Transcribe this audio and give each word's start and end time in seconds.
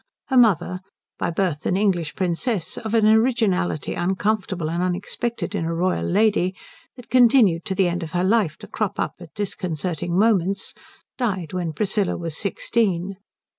Her 0.29 0.37
mother, 0.37 0.79
by 1.19 1.29
birth 1.29 1.67
an 1.67 1.77
English 1.77 2.15
princess 2.15 2.75
of 2.75 2.95
an 2.95 3.05
originality 3.07 3.93
uncomfortable 3.93 4.67
and 4.67 4.81
unexpected 4.81 5.53
in 5.53 5.63
a 5.65 5.75
royal 5.75 6.07
lady 6.09 6.55
that 6.95 7.11
continued 7.11 7.65
to 7.65 7.75
the 7.75 7.87
end 7.87 8.01
of 8.01 8.13
her 8.13 8.23
life 8.23 8.57
to 8.61 8.67
crop 8.67 8.99
up 8.99 9.13
at 9.19 9.35
disconcerting 9.35 10.17
moments, 10.17 10.73
died 11.19 11.53
when 11.53 11.71
Priscilla 11.73 12.17
was 12.17 12.35
sixteen. 12.35 13.17